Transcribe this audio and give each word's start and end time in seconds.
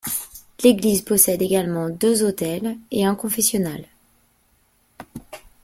L'église 0.63 1.03
possède 1.03 1.43
également 1.43 1.91
deux 1.91 2.23
autels 2.23 2.75
et 2.89 3.05
un 3.05 3.13
confessionnal. 3.13 3.85